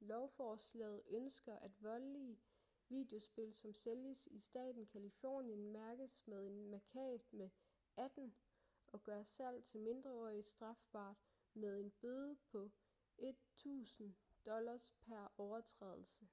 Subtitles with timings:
[0.00, 2.38] lovforslaget ønsker at voldelige
[2.88, 7.50] videospil som sælges i staten californien mærkes med en mærkat med
[7.96, 8.34] 18
[8.86, 11.16] og gør salg til mindreårige strafbart
[11.54, 12.70] med en bøde på
[13.18, 14.10] 1000$
[15.04, 16.28] pr overtrædelse